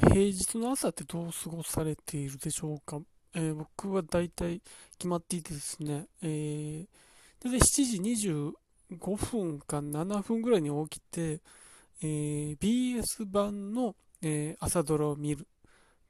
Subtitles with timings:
[0.00, 3.00] さん、平日の朝ってどう過ごされているでしょうか、
[3.34, 4.60] えー、僕は大体
[4.98, 6.86] 決まっていてですね、えー、
[7.42, 8.52] 大体7時
[9.00, 11.40] 25分か7分ぐらいに起きて、
[12.02, 15.46] えー、BS 版の、えー、朝ドラを見る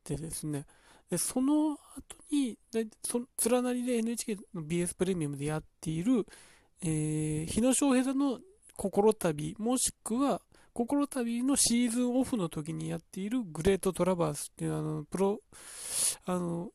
[0.04, 0.66] でですね、
[1.10, 1.78] でその後
[2.30, 2.58] に、
[3.02, 6.26] そ連なりで NHK の BS プレミアムでやっている、
[6.82, 8.38] えー、日野翔平さんの
[8.76, 10.42] 心旅、もしくは、
[10.74, 15.40] 心旅のシーズンオフの時にやっているグレートトラバースっていうあの、プロ、
[16.26, 16.70] あの、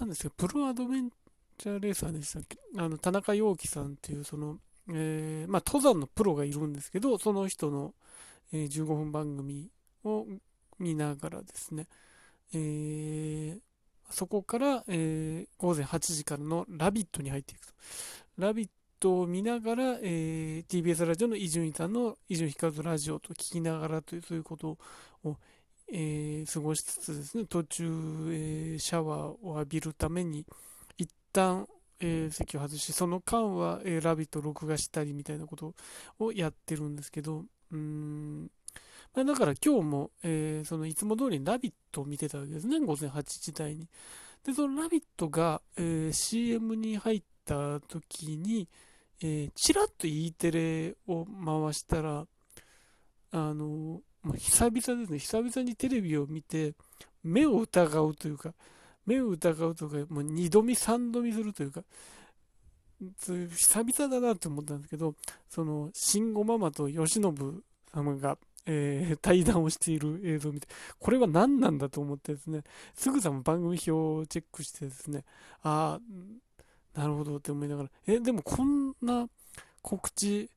[0.00, 1.10] なんですか、プロアドベン
[1.58, 2.58] チャーレーサーでしたっけ？
[2.78, 4.58] あの、田中陽樹さんっていう、その、
[4.88, 7.92] えー、まあ、登山のプロがいるんですけど、その人の、
[8.52, 9.68] えー、15分番組
[10.04, 10.26] を
[10.78, 11.88] 見ながらですね、
[12.54, 13.60] えー、
[14.08, 17.74] そこから、えー、午前8時からのラビットに入っていくと。
[18.38, 18.68] ラビッ
[19.00, 24.76] トを見ながら、えー、TBS ラジオの伊集院さんの伊集院光ラジオと聞きながらという、そういうこと
[25.24, 25.36] を、
[25.90, 27.84] えー、過ごしつつですね、途中、
[28.30, 30.44] えー、シャワーを浴びるために、
[30.98, 31.66] 一旦、
[31.98, 35.74] えー、席を外し、その間は、えー、ラビット録画したりみたいなこと
[36.18, 38.50] をやってるんですけど、うーん、
[39.14, 43.88] だから今日も、えー、そのいつも通りラビットを見てたわけですね、午前8時台に。
[44.44, 48.68] で、そのラビットが、えー、CM に入った時に、
[49.22, 52.26] えー、ちらっと E テレを回したら、
[53.32, 56.74] あの、もう久々ですね、久々にテレビを見て、
[57.22, 58.54] 目を疑うというか、
[59.06, 61.82] 目を疑うとか、もう二度見三度見するというか、
[63.18, 65.14] そういう久々だなって思ったんですけど、
[65.48, 67.20] その、慎吾ママと慶喜
[67.92, 70.68] 様が、えー、対談をしている映像を見て、
[70.98, 72.62] これは何なんだと思ってですね、
[72.94, 75.24] すぐさま番組表をチェックしてですね、
[75.62, 76.00] ああ、
[77.00, 79.26] なるほどって思いながら、え、でもこんな
[79.80, 80.50] 告知、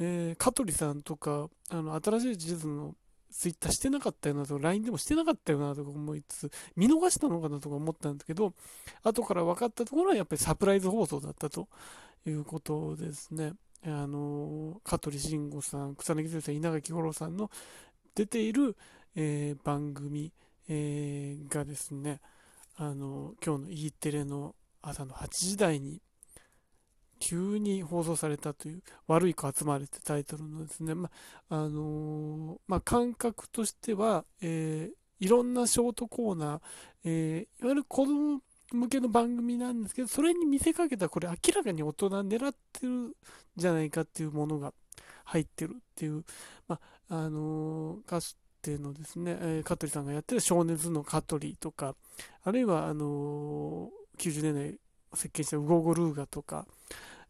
[0.00, 2.96] えー、香取さんとか、あの、新しい事実の
[3.30, 8.54] ツイッターしてなかったよなとか、LINE でもしてなかったよなとか思いつつ、見逃したのかなとか思ったんですけど、
[9.04, 11.68] 後から分かったところはやっぱりサプライズ放送だったと
[12.26, 13.52] いうことですね。
[13.86, 17.52] あの、香取慎吾さん、草薙剛さん、稲垣吾郎さんの
[18.16, 18.76] 出ている、
[19.14, 20.32] えー、番組、
[20.68, 22.20] えー、がですね、
[22.76, 26.00] あの、今日の E テレの朝の8時台に
[27.18, 31.10] 急に放送されたという悪い子集まれってタイトルのですね、ま
[31.48, 36.60] あのー、まあ、感覚としては、えー、いろんなショートコーナー、
[37.04, 38.40] えー、いわゆる子供
[38.72, 43.12] 向けの番組なんですけど、それに見せかけたこれ明らかに大人狙ってるん
[43.56, 44.74] じゃないかっていうものが
[45.24, 46.24] 入ってるっていう、
[46.68, 46.78] ま
[47.08, 51.94] あ、あのかつてのですね、え香取さんがやってる少年図の香取とか、
[52.42, 54.78] あるいは、あの90年代
[55.14, 56.66] 設計したウゴゴルーガとか、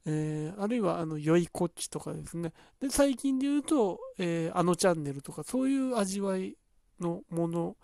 [0.06, 2.52] えー、あるいはあの良いこっちとかですね。
[2.80, 6.56] で最近で言うと、えー、あのチャンネルとかそういう味わい
[7.00, 7.76] のもの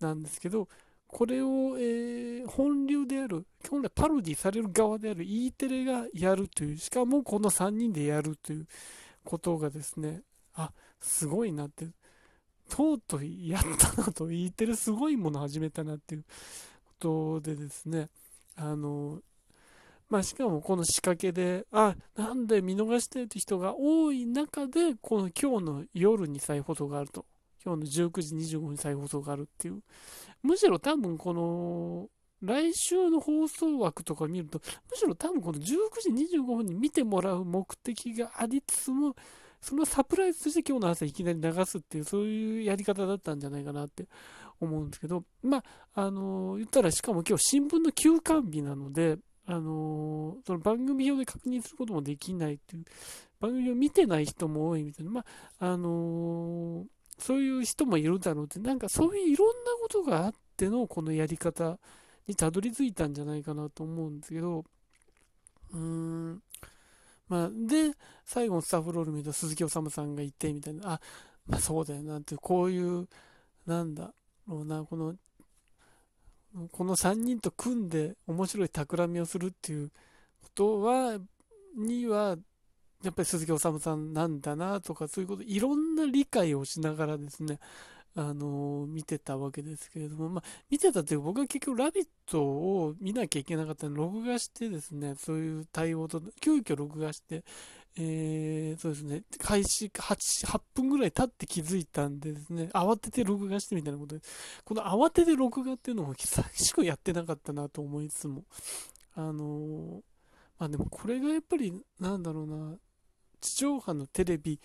[0.00, 0.68] なんですけど
[1.06, 8.66] これを、えー、本流である本来パロディされる側である E テレがやるというしかもこの3人でやるという
[9.24, 10.22] ことがですね
[10.54, 11.86] あすごいなって
[12.68, 16.24] とうとうやったなと E テレすごいもの始めたなっていう
[17.00, 18.08] ことでですね。
[18.56, 19.20] あの、
[20.08, 27.24] まあ、しかもこの仕掛けで、あ、なんで見逃してるって人が多い中で、この今日の夜に再放送があると。
[27.64, 29.82] 今日の19時25分に再放送があるっていう。
[30.42, 32.08] むしろ多分この、
[32.42, 34.60] 来週の放送枠とか見ると、
[34.90, 39.16] むしろ多分この19時25分に見てもらう目的がありつつも、
[39.62, 44.06] そのサプライズとして今日の朝いきなり流すっていう、そういうやり方だったんじゃないかなって
[44.64, 45.62] 思うんですけど、まあ、
[45.94, 52.84] あの、言ったらしかも今日新聞の休刊日なので、あの、その番組表で確認することもできないっていう、
[53.40, 55.20] 番組を見てない人も多いみたいな、ま
[55.60, 56.86] あ、あの、
[57.18, 61.78] そういう人もいるだろうって、なんかそういういろんなことがあってのこのやり方
[62.26, 64.64] にたどり着いたんじゃないかなと思うんですけど、
[65.72, 66.42] うーん、
[67.28, 67.92] まあ、で、
[68.24, 71.00] 最後のスタッフロール見ると鈴木治さんがいて、みたいな、あ、
[71.46, 73.08] まあそうだよなって、こういう、
[73.66, 74.14] なんだ、
[74.48, 75.14] ろうな、この、
[76.70, 79.90] この3人と組んで面白い企みをするっていう
[80.42, 81.18] ことは、
[81.76, 82.36] には、
[83.02, 87.58] やっぱり鈴木治さんなんだなとか、そういうこと、いろんな理解をしながらですね、
[88.16, 97.44] あの、見てたわけですけれども、まあ、見てたっていう僕は結局ラビットを見なきゃいけなかったので、録画してですね、そういう対応と、急遽録画して、
[97.96, 104.22] えー、そうですね、開始 8, 8分ぐらい経って気づいたんでですね、慌てて録画してみたいなことで、
[104.64, 108.42] この慌てて録画っていうのも久しくやってなかったなと思いつつも、
[109.14, 110.00] あのー、
[110.58, 112.74] まあでもこれがやっぱり、なんだろうな、
[113.40, 114.58] 地上波のテレビ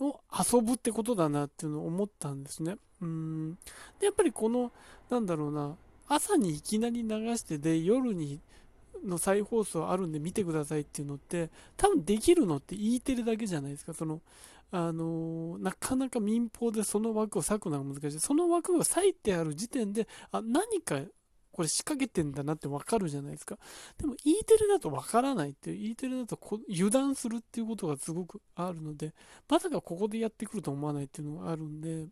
[0.00, 2.76] を遊ぶってことだなっていうのを思ったんですね。
[3.02, 3.58] うん。
[4.00, 4.72] でやっぱりこの
[5.10, 5.76] なんだろうな。
[6.06, 8.40] 朝にいきなり流してで夜に
[9.04, 13.94] の再放送あるんで見てくださいっていうのって多分できるのって E テレだけじゃないですか。
[13.94, 14.20] その
[14.70, 18.20] あのなかなか民放でその枠を割くのが難しい。
[18.20, 21.00] その枠が割いてある時点であ何か
[21.54, 23.56] これ仕掛けてんだなってわかるじゃないですか。
[23.96, 29.14] でも E テレだとわからないっていう、E テレだと油断するっていうことがすごくあるので、
[29.48, 32.08] まさかここでやってくると思わないっていうのがあるんで、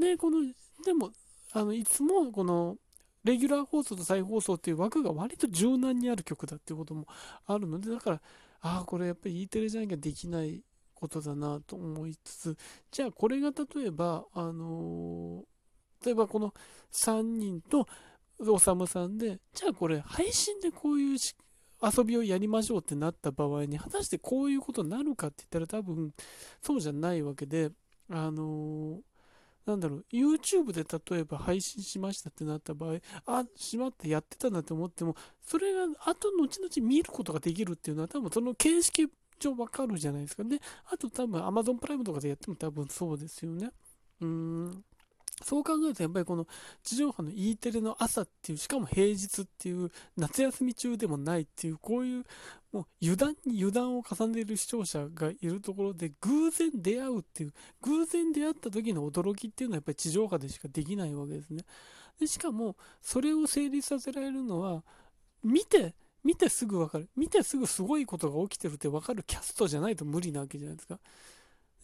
[0.00, 0.40] で、この、
[0.84, 1.12] でも、
[1.52, 2.76] あの、いつもこの、
[3.24, 7.06] レギュラー放送と再放送っていう枠が割と柔軟にある曲だっていうことも
[7.46, 8.20] あるので、だから、
[8.60, 10.62] ああ、これやっぱり E テレじゃなきゃできない
[10.94, 12.56] ことだなと思いつつ、
[12.90, 16.54] じゃあこれが例えば、あのー、例えばこの
[16.92, 17.86] 3人と、
[18.40, 21.18] おさむさんで、じゃあこれ配信でこういう
[21.82, 26.12] 遊びをやりましょうってなった場合に、果たしてこういうことになるかって言ったら多分
[26.60, 27.70] そうじゃないわけで、
[28.10, 29.00] あのー、
[29.66, 36.48] なんだろう、YouTube で例えば配信しましたってなった場合、あ、しまってやってたなって思っても、それが後々
[36.86, 39.08] 見ることができるっていうのは多分その形式
[39.38, 40.44] 上わかるじゃないですか。
[40.44, 43.70] ね、あと多分 Amazon プライムとかでやっても多分そうですよね。
[44.20, 44.84] うーん。
[45.42, 46.46] そう考えるとやっぱりこの
[46.82, 52.24] 地上波の E テレの朝っていうしかも平日っていう夏休み中でもないっていうこういう
[52.72, 57.52] もう油断に油断を重ねる視聴者がいるところで偶然出会うっていう
[57.82, 61.64] 偶然出会った時の驚きっていうのはやっぱり地上波でしかできないわけですね。
[62.18, 64.82] でしかもそれを成立させられるのは
[65.42, 65.94] 見て
[66.24, 67.08] 見てすぐ分かる。
[67.16, 70.98] 見てすぐすごいことが起きてるって分かるキャストじゃないと無理なわけじゃないですか。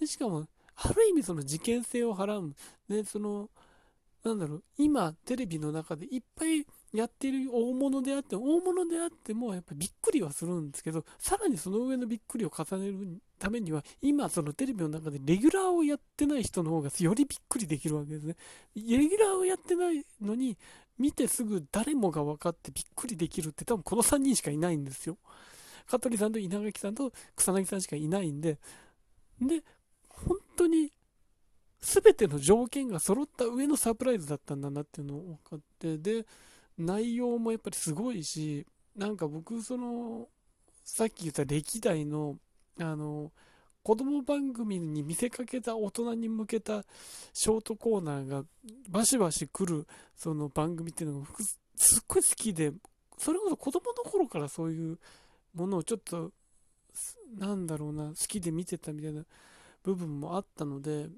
[0.01, 0.47] でしかも
[0.83, 2.55] ある意味その事件性を払う。
[2.89, 3.51] ね、その、
[4.25, 18.37] なんだろう、今テレビの中でいっぱいやってる大物であって、大物であってもやっぱりびっくりはするんですけど、さらにその上のびっくりを重ねるためには、今そのテレビの中でレギュラーをやってない人の方がよりびっくりできるわけですね。
[18.75, 20.57] レギュラーをやってないのに、
[20.99, 25.17] 見てすぐ誰もが分かってびっくりできるって多分この3人しかいないんですよ。
[25.87, 28.59] 香取さんと稲垣さんと草薙さんしかいないんで、
[29.41, 29.63] で、
[30.61, 30.93] 当に
[31.81, 36.27] 全ての条件が揃った上のサプライズだったんだなっていうのを分かってで
[36.77, 38.67] 内容もやっぱりすごいし
[38.97, 40.29] なんか僕その
[40.85, 42.37] さっき言った歴代の
[42.79, 43.33] あの
[43.83, 46.85] 子供番組に見せかけた大人に向けた
[47.33, 48.45] ショートコーナーが
[48.91, 51.27] バシバシ来るその番組っていうのが
[51.77, 52.73] すっごい好きで
[53.17, 54.99] それこそ子供の頃からそういう
[55.55, 56.31] ものをちょっと
[57.39, 59.25] なんだろうな好きで見てたみたいな
[59.83, 61.09] 部分もあったので、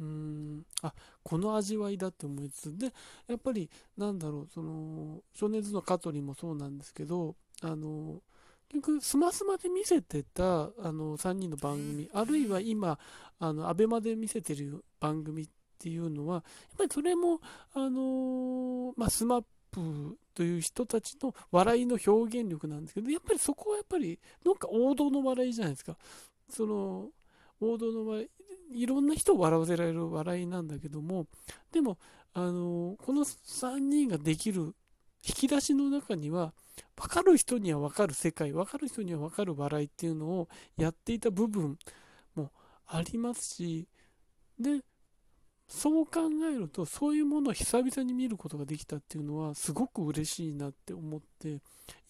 [0.00, 2.92] うん、あ、この味わいだって思いつつ、で、
[3.26, 3.68] やっぱり、
[3.98, 8.22] なんだろう、その、少年図の香取もそうなんですけど、あの、
[8.70, 12.98] 結局、スマスマで見せてた、あの、3人の番組、あるいは今、
[13.38, 16.44] あの、アベマで見せてる番組っていうのは、やっ
[16.78, 17.40] ぱりそれも、
[17.74, 25.96] あのまあ、スマップという人たちの笑いの表現力なんですけど、やっぱりそこはやっぱり、なんか王道の笑いじゃないですか。
[26.48, 27.08] その、
[27.60, 28.28] 王道の笑
[28.72, 31.26] い、いろんな人を笑わせられる笑いなんだけども、
[31.72, 31.98] でも、
[32.32, 34.74] あのこの3人ができる
[35.26, 36.54] 引き出しの中には、
[36.96, 41.78] 分かる人には分かる世界、分かる人には分かる笑いっていうのをやっていた部分
[42.34, 42.50] も
[42.86, 43.88] ありますし、
[44.58, 44.82] で、
[45.70, 46.22] そう考
[46.52, 51.60] えると、そういうものを久々に見ることができたっていうのは、すごく嬉しいなって思って、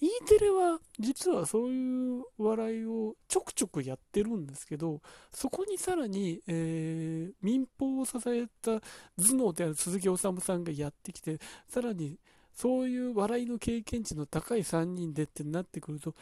[0.00, 12.18] E テレは実はそういう笑いをちょくちょくやってるんですけど、そこにさらに、えー、民放を支えた頭脳である鈴木治さんがやってきて、さらに
[12.54, 16.14] そういう笑いの経験値の高い3人でってなってくると、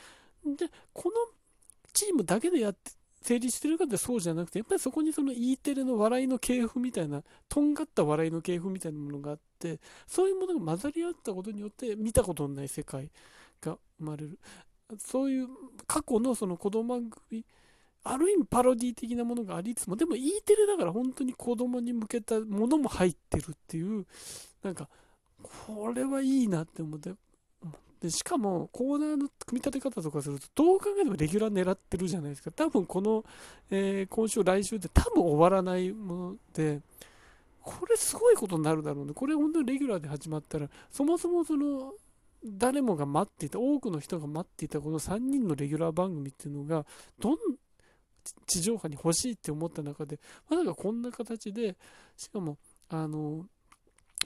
[0.44, 1.14] で、この
[1.92, 13.10] チームだけでやって成立してるかってそうじゃなくて、やっぱりそこにその E テレの笑いの系譜みたいな、とんがった笑いの系譜みたいなものがあって、そういうものが混ざり合ったことによって見たことのない世界
[13.60, 14.38] が生まれる。
[14.98, 15.48] そういう
[15.86, 17.44] 過去のその子供番組、
[18.04, 24.06] ある意味パロディ的なものがありつつも、でも E テレだから本当に子供に向けたものも入ってるっていう、
[24.62, 24.88] なんか、
[25.66, 27.12] これはいいなって思って、
[28.00, 32.52] でしかもコーナーの組み立て方とかするとどう考えてもレギュラー狙ってるじゃないですか。
[32.52, 33.24] 多分この、
[33.70, 36.80] えー、今週来週って多分終わらないもので
[37.62, 39.12] これすごいことになるだろうね。
[39.14, 41.92] これ本当にレギュラーで始まったらそもそもその
[42.44, 46.86] 誰もが待っていた多くの人が待っていたこの3人のレギュラー番組っていうのが
[47.18, 47.36] どん
[48.46, 51.76] 地上波に欲しいって思った中でまさかこんな形で
[52.16, 53.46] しかもあの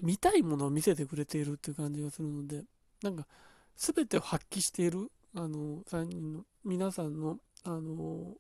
[0.03, 2.63] 見たいものを見せてくれているっていう感じがするので
[3.03, 3.27] なんか
[3.77, 8.35] 全てを発揮しているあの3人の皆さんのあの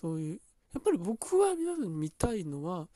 [0.00, 0.40] そういう
[0.76, 2.86] やっぱり僕は皆さんに見たいのは、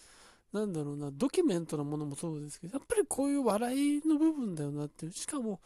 [0.52, 5.61] なんだろうな、ドキュメントなものもそうですけど、やっぱりこういう笑いの部分だよなっていう、しかも、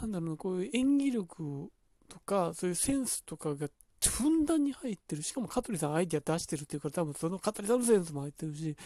[0.00, 1.70] なんだろうな、こういう演技力
[2.08, 3.68] とか、そういうセンスとかが
[4.06, 5.22] ふんだんに入ってる。
[5.22, 8.76] しかも香取さんアイディア出してるっていうから、多分その香取さんのセンスも入ってるし、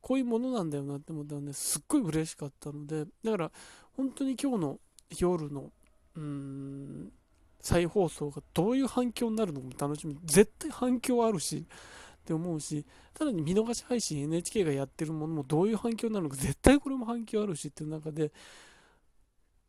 [0.00, 3.52] こういうものなんだよなって思ったので、すっごい嬉しかったので、だから
[3.96, 4.80] 本当に今日の
[5.18, 5.72] 夜の、
[6.18, 7.12] うん、
[7.60, 10.18] 再放送がどういう反響になるのも楽しみ。
[10.24, 12.84] 絶対反響あるし、って思うし、
[13.16, 18.32] さらに見逃し配信 NHK がやってるものもどういう反響になるのか、絶対これも反響あるしっていう中で、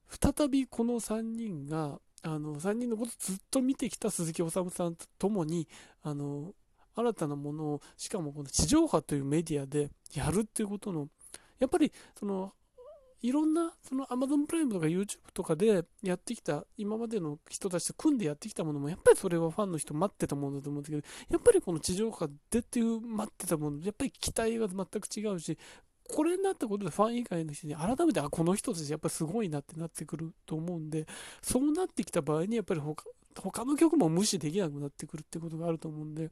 [0.10, 5.68] 再びこの3人が、あの、3人のことずっと見てきた鈴木おさむさんと共に、
[6.01, 6.53] あの、
[6.96, 11.08] 新たなものを、しかもこの地上波というメディアでやるっていうことの、
[11.60, 12.53] やっぱり、その、
[13.21, 25.57] いろんな、その Amazon プライムとか YouTube とかでやってきた、今までの人たちと組んでやってきたものも、やっぱりそれはファンの人待ってたものだと思うんですけど、やっぱりこの地上波でっていう待ってたもの、やっぱり期待が全く違うし、
[26.07, 31.05] これになったことでファン以外の人に改めて、あ、この人たちやっぱすごいなってなってくると思うんで、
[31.41, 33.03] そうなってきた場合にやっぱり他
[33.35, 36.31] 他の曲も無視できなくなってくるってことがあると思うんで、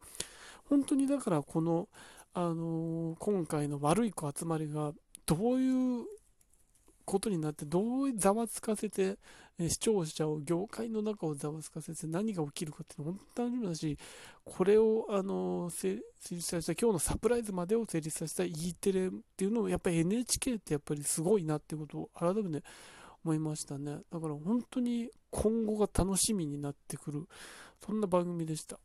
[0.66, 1.88] 本当にだからこの、
[2.34, 4.94] あのー、今回の悪い子集まりが
[5.26, 6.06] どういう
[7.08, 9.18] ことになってどうざわつかせて、
[9.58, 13.98] え視聴者を業界の中をざわつかせて何が起きるかっていうのは本当に大だし
[14.44, 15.96] これをあの成
[16.30, 22.68] 立させた今日のサプライズまでを成立させた E テレっていうのをやっぱり NHK ってやっぱりすごいなってことを改めて
[23.24, 24.00] 思いましたね。
[24.12, 27.28] だから本当に今後が楽しみになってくる。
[27.84, 28.80] そんな番組でした。